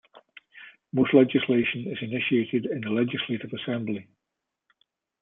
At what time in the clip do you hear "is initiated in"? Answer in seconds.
1.85-2.81